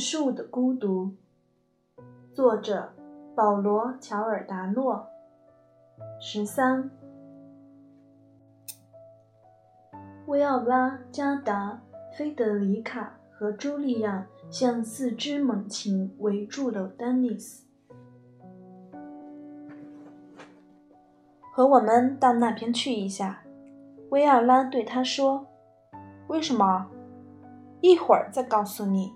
[0.00, 1.12] 树的孤独，
[2.32, 2.94] 作者
[3.36, 5.06] 保罗·乔尔达诺。
[6.18, 6.90] 十三，
[10.26, 11.82] 薇奥拉、加达、
[12.16, 17.66] 菲德里卡和朱莉亚像四只猛禽围住了丹尼斯。
[21.52, 23.42] 和我们到那边去一下，
[24.08, 25.46] 薇奥拉对他说
[26.28, 26.90] ：“为什么？
[27.82, 29.12] 一会儿再告诉你。”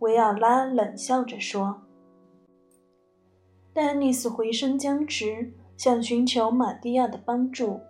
[0.00, 1.82] 维奥拉冷笑着说。
[3.72, 7.80] 丹尼斯回身僵直，想寻求玛蒂亚的帮助，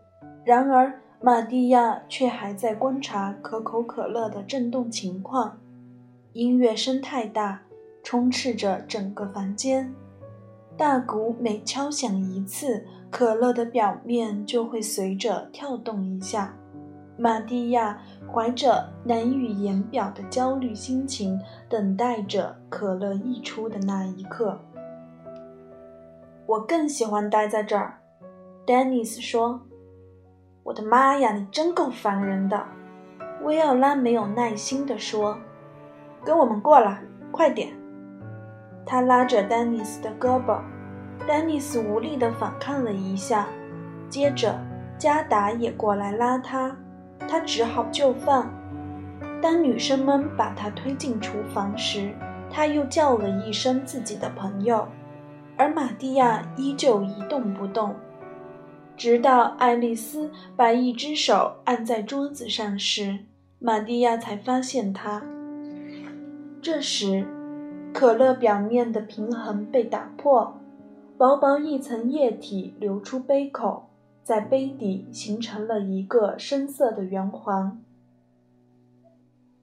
[0.44, 5.58] 然而玛蒂亚却还在观察可口可乐的震动情况。
[6.32, 7.62] 音乐声太大，
[8.02, 9.92] 充斥着整个房间。
[10.76, 16.54] 大鼓每敲响一次，可乐的表面就会随着跳动一下。
[17.18, 17.98] 玛蒂亚
[18.32, 24.56] 怀着难以言表的焦虑心情，等待着可乐溢出的那一刻。
[26.46, 27.98] 我更喜欢待在这儿，
[28.64, 29.60] 丹尼斯说。
[30.62, 32.64] “我的妈呀，你真够烦人的！”
[33.42, 35.36] 薇奥拉没有耐心地说。
[36.24, 37.02] “跟我们过来，
[37.32, 37.68] 快点！”
[38.86, 40.60] 他拉着丹尼斯的胳膊，
[41.26, 43.48] 丹尼斯无力地反抗了一下，
[44.08, 44.56] 接着
[44.96, 46.76] 加达也过来拉他。
[47.26, 48.48] 他只好就范。
[49.40, 52.12] 当女生们把他推进厨房时，
[52.50, 54.86] 他又叫了一声自己的朋友，
[55.56, 57.94] 而玛蒂亚依旧一动不动，
[58.96, 63.20] 直到爱丽丝把一只手按在桌子上时，
[63.58, 65.22] 玛蒂亚才发现他。
[66.60, 67.26] 这时，
[67.94, 70.58] 可乐表面的平衡被打破，
[71.16, 73.87] 薄薄一层液体流出杯口。
[74.28, 77.82] 在杯底形成了一个深色的圆环。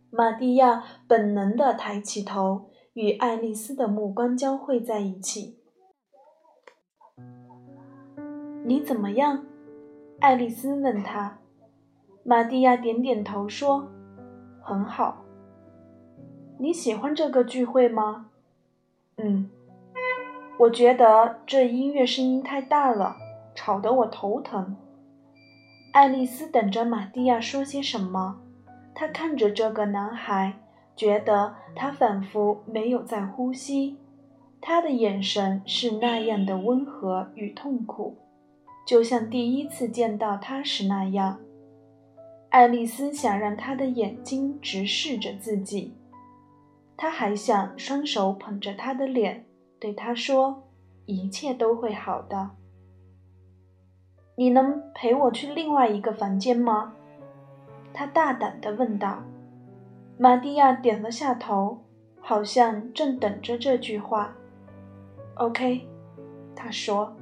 [0.09, 5.59] 玛蒂亚本能地抬起头，与爱丽丝的目光交汇在一起。
[8.65, 9.45] “你怎么样？”
[10.19, 11.37] 爱丽丝问他。
[12.23, 13.87] 玛蒂亚点点头说
[14.63, 15.23] ：“很好。
[16.57, 18.31] ”“你喜欢这个聚会吗
[19.21, 19.47] ？”“嗯。
[20.57, 23.17] ”“我觉得这音乐声音太大了。”
[23.55, 24.75] 吵得我头疼。
[25.93, 28.41] 爱丽丝等着玛蒂亚说些什么，
[28.93, 30.59] 她看着这个男孩，
[30.95, 33.97] 觉得他仿佛没有在呼吸，
[34.61, 38.17] 他的眼神是那样的温和与痛苦，
[38.85, 41.39] 就像第一次见到他时那样。
[42.49, 45.93] 爱丽丝想让他的眼睛直视着自己，
[46.95, 49.45] 她还想双手捧着他的脸，
[49.79, 50.63] 对他说
[51.05, 52.51] ：“一切都会好的。”
[54.37, 56.93] 你能陪我去另外一个房间吗？
[57.93, 59.23] 他大胆地问道。
[60.17, 61.77] 玛蒂亚点了下头，
[62.19, 64.33] 好像正等着这句话。
[65.35, 65.87] “OK。”
[66.53, 67.15] 他说。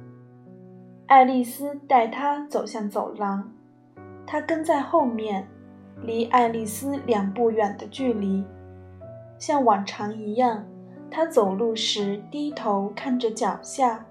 [1.06, 3.52] 爱丽丝带他走向走廊，
[4.26, 5.46] 他跟在后面，
[6.02, 8.42] 离爱丽丝两步远的距离。
[9.38, 10.64] 像往常一样，
[11.10, 14.04] 他走路时低头看着脚下。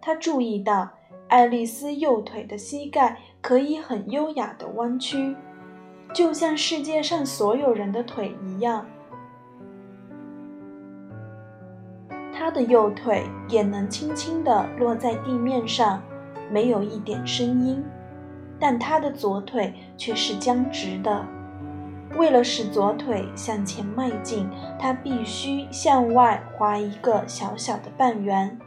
[0.00, 0.90] 他注意到。
[1.28, 5.36] 爱丽丝右腿的膝盖可以很优雅地弯曲，
[6.14, 8.86] 就像世界上所有人的腿一样。
[12.32, 16.02] 她的右腿也能轻轻地落在地面上，
[16.50, 17.84] 没有一点声音。
[18.58, 21.26] 但她的左腿却是僵直的。
[22.16, 28.58] 为了使左腿向前迈进，她必须向外划一个小小的半圆。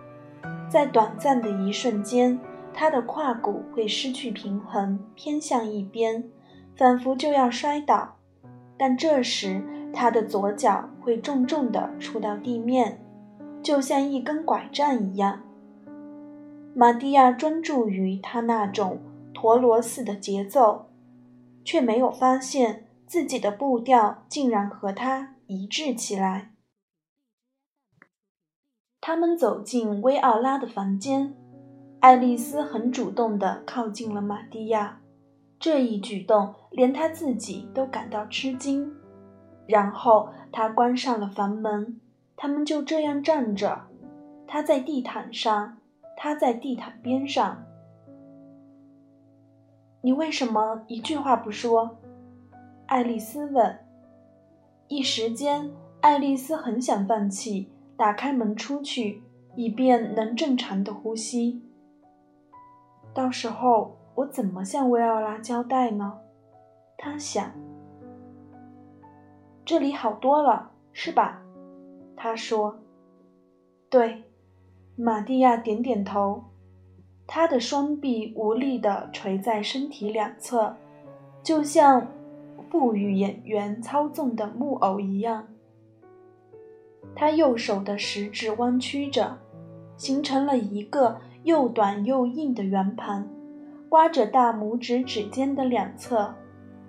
[0.69, 2.39] 在短暂的一瞬间。
[2.73, 6.29] 他的胯骨会失去平衡，偏向一边，
[6.75, 8.17] 仿佛就要摔倒。
[8.77, 12.99] 但这时，他的左脚会重重地触到地面，
[13.61, 15.43] 就像一根拐杖一样。
[16.73, 18.99] 玛蒂亚专注于他那种
[19.33, 20.87] 陀螺似的节奏，
[21.63, 26.51] 却没有发现自己的步调竟然和他一致起来。
[29.01, 31.35] 他们走进薇奥拉的房间。
[32.01, 34.99] 爱丽丝很主动地靠近了玛蒂亚，
[35.59, 38.91] 这一举动连她自己都感到吃惊。
[39.67, 42.01] 然后她关上了房门，
[42.35, 43.83] 他们就这样站着，
[44.47, 45.77] 她在地毯上，
[46.17, 47.63] 他在地毯边上。
[50.01, 51.97] 你为什么一句话不说？
[52.87, 53.77] 爱丽丝问。
[54.87, 55.69] 一时间，
[55.99, 59.21] 爱丽丝很想放弃，打开门出去，
[59.55, 61.61] 以便能正常的呼吸。
[63.13, 66.19] 到时候我怎么向薇奥拉交代呢？
[66.97, 67.51] 他想。
[69.65, 71.41] 这里好多了，是吧？
[72.15, 72.79] 他说。
[73.89, 74.23] 对，
[74.95, 76.43] 玛蒂亚点点头。
[77.27, 80.75] 他的双臂无力地垂在身体两侧，
[81.41, 82.07] 就像
[82.69, 85.47] 赋予演员操纵的木偶一样。
[87.15, 89.37] 他右手的食指弯曲着，
[89.95, 93.27] 形成了一个又短又硬的圆盘，
[93.89, 96.33] 刮着大拇指指尖的两侧，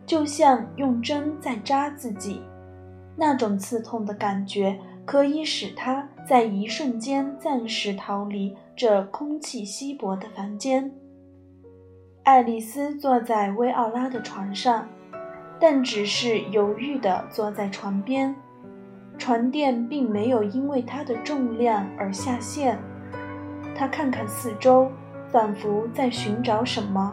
[0.06, 2.40] 就像用针在扎自己。
[3.16, 4.78] 那种刺痛的感觉。
[5.04, 10.92] 可以使他在一瞬间暂时逃离这空气稀薄的房间。
[12.22, 14.88] 爱丽丝坐在薇奥拉的床上，
[15.58, 18.32] 但只是犹豫地坐在床边，
[19.18, 22.78] 床垫并没有因为她的重量而下陷。
[23.82, 24.88] 他看看四周，
[25.26, 27.12] 仿佛在寻找什么。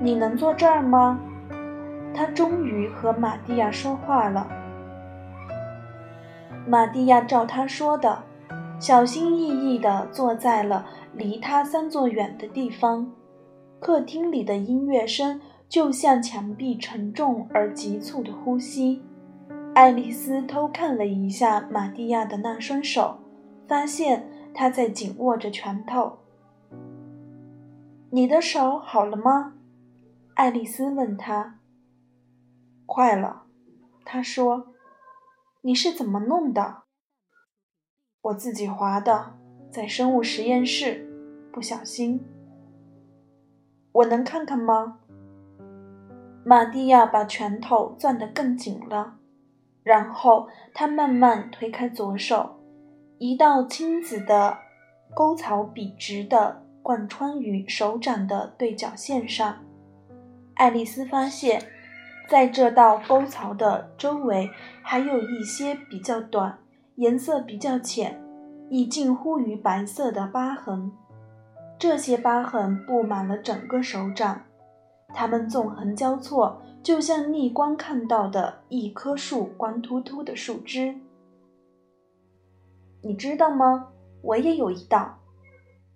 [0.00, 1.20] 你能坐这儿吗？
[2.12, 4.44] 他终于和玛蒂亚说话了。
[6.66, 8.24] 玛蒂亚照他说的，
[8.80, 13.08] 小心翼翼地坐在了离他三座远的地方。
[13.78, 19.00] 客厅里的音乐声就像墙壁沉重而急促的呼吸。
[19.76, 23.16] 爱丽丝偷看了一下玛蒂亚的那双手，
[23.68, 26.18] 发现他在紧握着拳头。
[28.10, 29.54] “你的手好了吗？”
[30.34, 31.60] 爱丽丝问他。
[32.86, 33.44] “快了。”
[34.04, 34.74] 他说。
[35.62, 36.84] 你是怎么弄的？
[38.22, 39.34] 我自己划的，
[39.72, 41.04] 在生物实验室，
[41.52, 42.24] 不小心。
[43.90, 45.00] 我能看看吗？
[46.44, 49.18] 玛蒂亚把拳头攥得更紧了，
[49.82, 52.57] 然后她慢慢推开左手，
[53.18, 54.58] 一道青紫的
[55.14, 59.58] 沟槽笔直地贯穿于手掌的对角线上。
[60.54, 61.62] 爱丽丝发现。
[62.28, 64.50] 在这道沟槽的周围，
[64.82, 66.58] 还有一些比较短、
[66.96, 68.22] 颜色比较浅、
[68.68, 70.92] 已近乎于白色的疤痕。
[71.78, 74.42] 这些疤痕布满了整个手掌，
[75.14, 80.94] 它们纵横交错，就像逆光看到的一棵树光秃秃的树枝。
[83.08, 83.88] 你知道吗？
[84.20, 85.16] 我也有一道。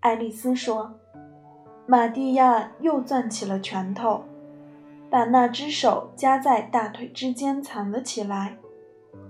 [0.00, 0.94] 爱丽丝说。
[1.84, 4.24] 玛蒂亚又攥起了拳头。
[5.10, 8.56] 把那只手夹在大腿之间藏了起来。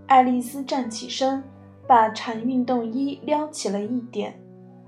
[0.06, 1.42] 爱丽丝站起身，
[1.88, 4.40] 把长运动衣撩起了一点，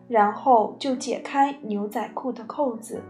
[0.06, 3.02] 然后就解开牛仔裤的扣子。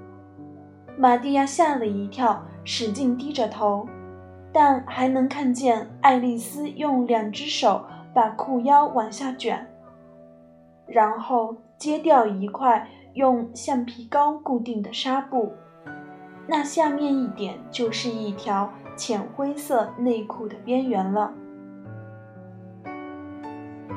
[0.96, 3.86] 玛蒂亚吓了一跳，使劲低着头，
[4.50, 7.84] 但还能看见爱丽丝用两只手
[8.14, 9.66] 把裤腰往下卷，
[10.86, 15.52] 然后揭掉一块用橡皮膏固定的纱布。
[16.46, 21.32] 那下面一点就是一条浅灰色内裤的边缘了。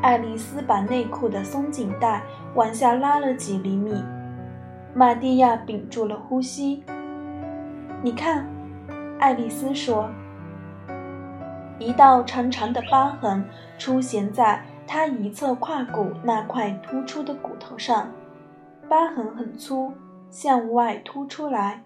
[0.02, 2.22] 爱丽丝把内裤的松紧带
[2.56, 4.04] 往下拉了几厘米。
[4.94, 6.84] 玛蒂亚屏住了呼吸。
[8.02, 8.48] 你看，
[9.20, 10.10] 爱丽丝说，
[11.80, 13.44] 一道长长的疤痕
[13.78, 18.10] 出现在他一侧胯骨那块突出的骨头上，
[18.88, 19.92] 疤痕很粗，
[20.32, 21.84] 向外凸出来。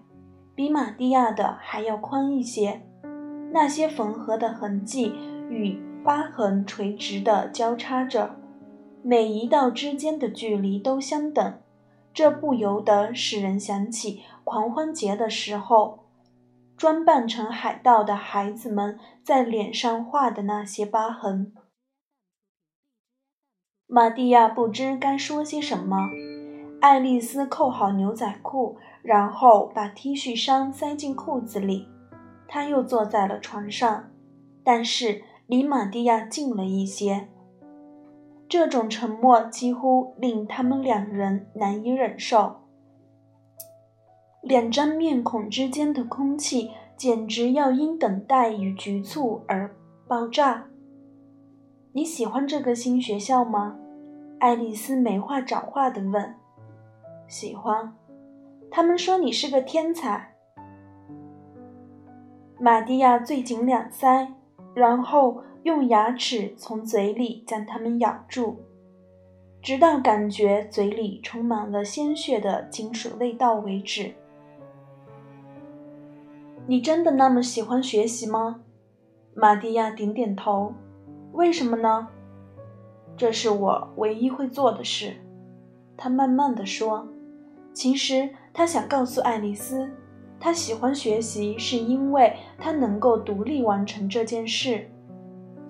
[0.54, 2.82] 比玛蒂亚的还要宽一些，
[3.52, 5.12] 那些缝合的痕迹
[5.50, 8.36] 与疤痕垂直地交叉着，
[9.02, 11.58] 每一道之间的距离都相等，
[12.14, 16.00] 这不由得使人想起狂欢节的时候，
[16.76, 21.52] 装扮成海盗的孩子们在脸上画的那些疤痕。
[23.92, 26.08] 玛蒂亚不知该说些什么。
[26.80, 28.76] 爱丽丝扣好牛仔裤。
[29.02, 31.88] 然后把 T 恤衫塞进裤子里，
[32.46, 34.10] 他又坐在了床上，
[34.62, 37.26] 但是离玛蒂亚近了一些。
[38.48, 42.60] 这种沉默几乎令他们两人难以忍受，
[44.40, 49.74] 两张面孔之间的空气简直要因等待与局促而
[50.06, 50.68] 爆炸。
[51.94, 53.76] 你喜欢这个新学校吗？
[54.38, 56.34] 爱丽丝没话找话地问。
[57.28, 57.94] 喜欢。
[58.70, 60.32] 他们说你是个天才。
[62.58, 64.26] 玛蒂亚最紧两腮，
[64.72, 68.56] 然后用牙齿从嘴里将它们咬住，
[69.60, 74.14] 直到感觉嘴里充满了鲜血的金属味道为止。
[76.66, 78.62] 你真的那么喜欢学习吗？
[79.34, 80.72] 玛蒂亚点点头。
[81.32, 82.08] 为什么呢？
[83.16, 85.14] 这是我唯一会做的事。
[85.96, 87.06] 他慢慢的说。
[87.72, 88.30] 其实。
[88.54, 89.90] 他想告诉爱丽丝，
[90.38, 94.86] 他喜欢学习，是因为他能够独立完成这件事。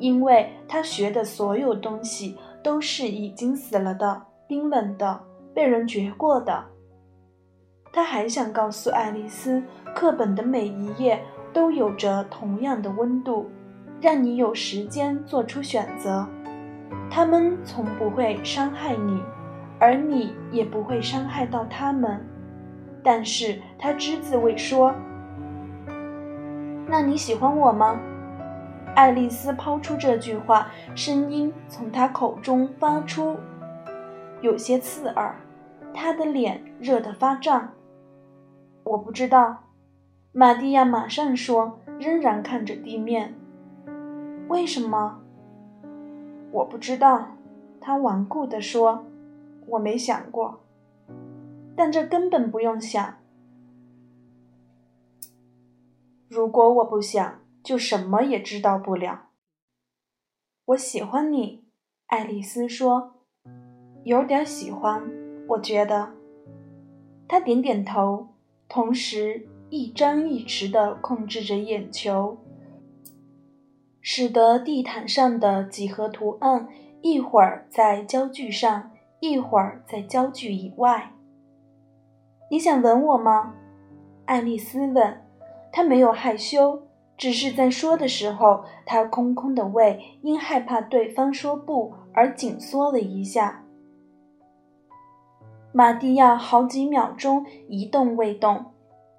[0.00, 5.20] 因为他学的所有东西都是已经死了的、冰冷的、
[5.54, 6.64] 被人掘过的。
[7.92, 9.62] 他还想告诉爱丽丝，
[9.94, 13.48] 课本的每一页都有着同样的温度，
[14.02, 16.28] 让你有时间做出选择。
[17.08, 19.22] 他们从不会伤害你，
[19.78, 22.20] 而你也不会伤害到他们。
[23.00, 24.92] 但是他只字未说。
[26.88, 27.96] 那你喜欢我吗？
[28.96, 30.66] 爱丽丝抛出这句话，
[30.96, 33.36] 声音从她口中发出，
[34.40, 35.34] 有些刺耳。
[35.94, 37.70] 她的脸热得发胀。
[38.84, 39.62] 我不知道，
[40.32, 43.34] 玛蒂亚马上说，仍然看着地面。
[44.52, 45.22] 为什么？
[46.52, 47.28] 我不知道，
[47.80, 49.06] 他顽固地说。
[49.66, 50.60] 我没想过。
[51.74, 53.16] 但这根本不用想。
[56.28, 59.30] 如果我不想，就什么也知道不了。
[60.66, 61.64] 我喜欢你，
[62.08, 63.14] 爱丽丝说，
[64.04, 65.02] 有点喜欢，
[65.48, 66.12] 我觉得。
[67.26, 68.28] 他点点头，
[68.68, 72.36] 同时一张一弛地控制着眼球，
[74.02, 76.68] 使得地毯上的几何图案
[77.00, 78.90] 一会儿在焦距上，
[79.20, 81.12] 一会儿在焦距以外。
[82.50, 83.54] 你想吻我吗？
[84.26, 85.22] 爱丽丝问。
[85.70, 86.82] 她没有害羞，
[87.16, 93.64] 只是在说的时候，她空空的胃因害怕对方说不而紧缩了一下。
[95.72, 98.66] 玛蒂亚好几秒钟一动未动，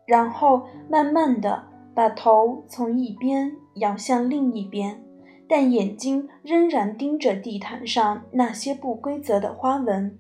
[0.06, 1.63] 然后慢慢的
[1.96, 5.03] 把头从一边摇向另一边，
[5.48, 10.18] 但眼睛仍然盯着地毯上那些不规则的花纹。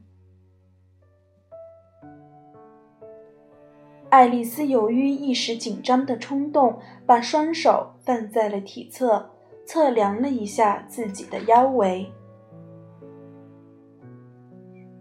[4.09, 9.31] 爱丽丝由于一时紧张的冲动，把双手放在了体侧，
[9.65, 12.11] 测量了一下自己的腰围。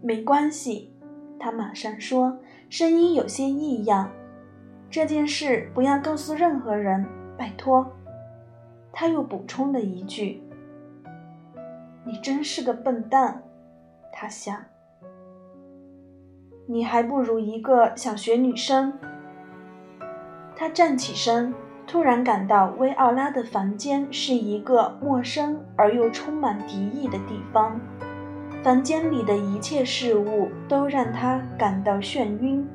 [0.01, 0.91] 没关系，
[1.39, 4.11] 她马上说，声音有些异样。
[4.89, 7.05] 这件事不要告诉任何人，
[7.37, 7.85] 拜托。
[8.93, 10.41] 他又补充了一句
[12.05, 13.43] ：“你真是个笨蛋。”
[14.13, 14.55] 他想。
[16.67, 18.93] 你还不如一个小学女生。
[20.55, 21.53] 他站起身，
[21.87, 27.81] 突然感到薇奥拉的房间是一个陌生而又充满敌意的地方。
[28.63, 32.65] 房间里的一切事物都让他感到眩晕，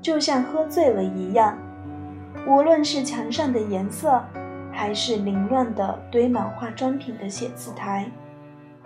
[0.00, 1.58] 就像喝醉了一样。
[2.46, 4.24] 无论是墙上的颜色，
[4.76, 8.10] 还是凌乱的堆满化妆品的写字台，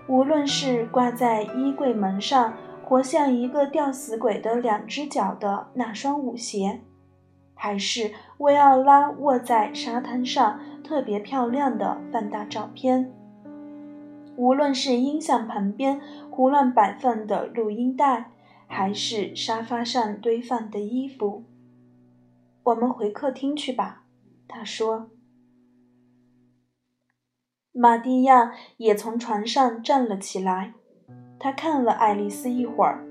[0.07, 2.55] 无论是挂在衣柜门上。
[2.83, 6.81] 活像一个吊死鬼的两只脚的那双舞鞋，
[7.55, 13.13] 还是薇奥拉卧在沙滩上特别漂亮的放大照片？
[14.35, 16.01] 无论是音响旁边
[16.33, 18.33] 胡乱摆放的录音带，
[18.67, 21.45] 还是沙发上堆放的衣服，
[22.65, 24.03] 我们回客厅去吧，
[24.49, 25.11] 他说。
[27.73, 30.75] 玛蒂亚也从床上站了起来。
[31.39, 33.07] 他看了爱丽丝一会儿，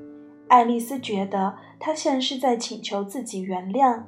[0.50, 4.04] 爱丽丝觉得他像是在请求自己原谅。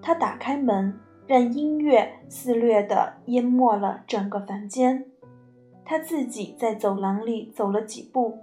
[0.00, 5.04] 他打开门，让音乐肆虐地淹没了整个房间。
[5.84, 8.38] 他自己在走廊里走了几步，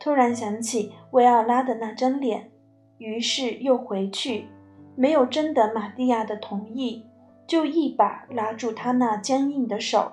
[0.00, 2.50] 突然想起薇奥拉的那张脸，
[2.98, 4.46] 于是又回去，
[4.96, 7.06] 没有征得玛蒂亚的同意，
[7.46, 10.12] 就一把拉住她那僵硬的手。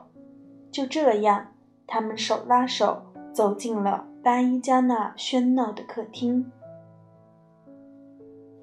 [0.77, 1.47] 就这样，
[1.87, 3.01] 他们手拉手
[3.33, 4.05] 走进了。
[4.23, 6.51] 巴伊加那喧闹的客厅。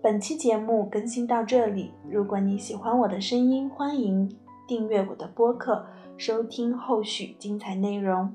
[0.00, 4.30] 本期节目更新到这里，如果你喜欢我的声音，欢迎
[4.68, 8.32] 订阅我的播客，收听后续精彩内容。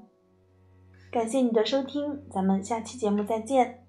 [1.09, 3.85] 感谢你的收听，咱们下期节目再见。